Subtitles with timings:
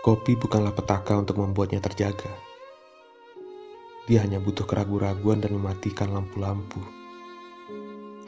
[0.00, 2.32] Kopi bukanlah petaka untuk membuatnya terjaga.
[4.08, 6.80] Dia hanya butuh keraguan-raguan dan mematikan lampu-lampu.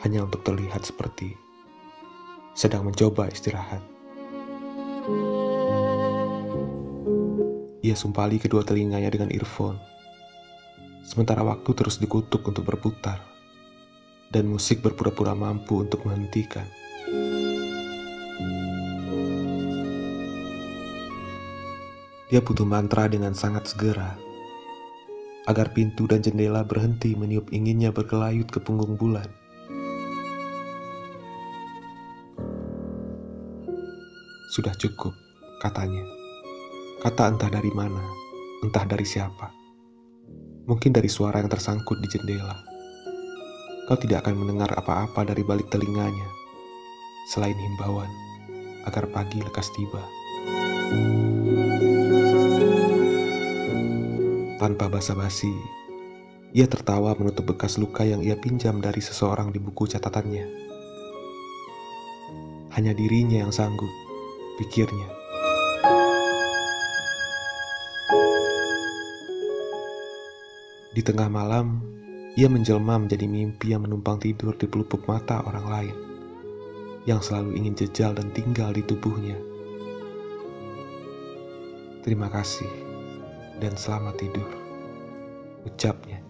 [0.05, 1.33] Hanya untuk terlihat seperti
[2.53, 3.81] sedang mencoba istirahat.
[7.81, 9.81] Ia sumpali kedua telinganya dengan earphone.
[11.09, 13.25] Sementara waktu terus dikutuk untuk berputar.
[14.29, 16.69] Dan musik berpura-pura mampu untuk menghentikan.
[22.33, 24.17] Dia butuh mantra dengan sangat segera
[25.45, 29.29] agar pintu dan jendela berhenti meniup inginnya berkelayut ke punggung bulan.
[34.49, 35.13] Sudah cukup,
[35.61, 36.09] katanya.
[37.05, 38.01] Kata entah dari mana,
[38.65, 39.53] entah dari siapa.
[40.65, 42.57] Mungkin dari suara yang tersangkut di jendela.
[43.85, 46.33] Kau tidak akan mendengar apa-apa dari balik telinganya,
[47.29, 48.09] selain himbauan
[48.89, 50.01] agar pagi lekas tiba.
[54.63, 55.51] Tanpa basa-basi,
[56.55, 60.47] ia tertawa menutup bekas luka yang ia pinjam dari seseorang di buku catatannya.
[62.71, 63.91] Hanya dirinya yang sanggup,
[64.63, 65.11] pikirnya.
[70.95, 71.83] Di tengah malam,
[72.39, 75.97] ia menjelma menjadi mimpi yang menumpang tidur di pelupuk mata orang lain
[77.03, 79.35] yang selalu ingin jejal dan tinggal di tubuhnya.
[82.07, 82.92] Terima kasih
[83.61, 84.49] dan selamat tidur.
[85.69, 86.23] Ucapnya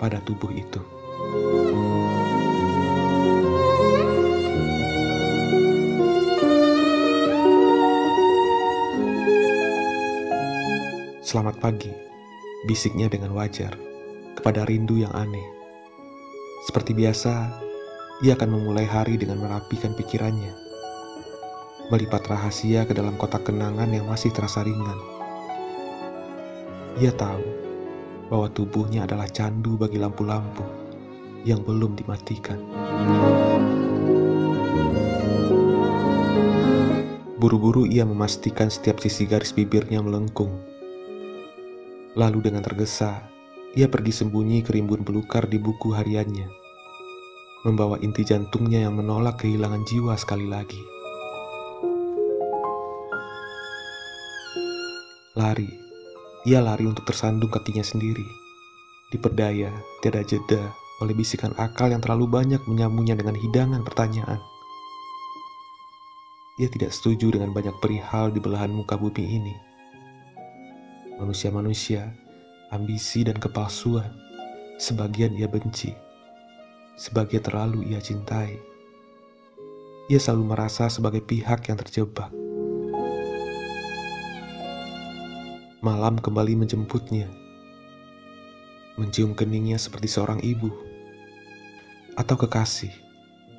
[0.00, 0.80] pada tubuh itu.
[11.24, 11.90] Selamat pagi,
[12.70, 13.74] bisiknya dengan wajar
[14.38, 15.42] kepada rindu yang aneh.
[16.66, 17.50] Seperti biasa,
[18.22, 20.54] ia akan memulai hari dengan merapikan pikirannya,
[21.90, 25.13] melipat rahasia ke dalam kotak kenangan yang masih terasa ringan
[26.98, 27.42] ia tahu
[28.30, 30.62] bahwa tubuhnya adalah candu bagi lampu-lampu
[31.42, 32.56] yang belum dimatikan.
[37.36, 40.54] Buru-buru ia memastikan setiap sisi garis bibirnya melengkung.
[42.16, 43.26] Lalu dengan tergesa,
[43.76, 46.48] ia pergi sembunyi ke rimbun belukar di buku hariannya,
[47.68, 50.80] membawa inti jantungnya yang menolak kehilangan jiwa sekali lagi.
[55.34, 55.83] Lari
[56.44, 58.28] ia lari untuk tersandung kakinya sendiri.
[59.08, 59.72] Diperdaya,
[60.04, 64.36] tiada jeda oleh bisikan akal yang terlalu banyak menyambungnya dengan hidangan pertanyaan.
[66.60, 69.56] Ia tidak setuju dengan banyak perihal di belahan muka bumi ini.
[71.16, 72.12] Manusia-manusia,
[72.68, 74.12] ambisi dan kepalsuan,
[74.76, 75.96] sebagian ia benci,
[77.00, 78.60] sebagian terlalu ia cintai.
[80.12, 82.43] Ia selalu merasa sebagai pihak yang terjebak
[85.84, 87.28] Malam kembali menjemputnya,
[88.96, 90.72] mencium keningnya seperti seorang ibu,
[92.16, 92.88] atau kekasih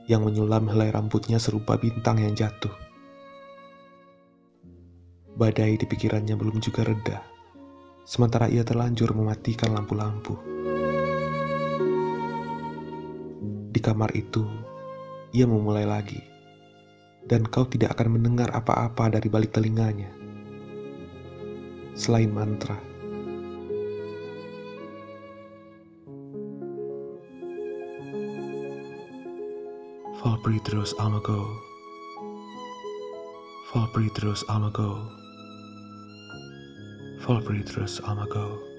[0.09, 2.73] yang menyulam helai rambutnya serupa bintang yang jatuh.
[5.37, 7.21] Badai di pikirannya belum juga reda,
[8.09, 10.33] sementara ia terlanjur mematikan lampu-lampu.
[13.69, 14.41] Di kamar itu,
[15.29, 16.25] ia memulai lagi,
[17.29, 20.24] dan kau tidak akan mendengar apa-apa dari balik telinganya
[21.95, 22.75] selain mantra.
[30.19, 31.47] Fall terus Almago.
[33.71, 35.07] Fall terus Almago.
[37.23, 38.74] Fall terus Almago.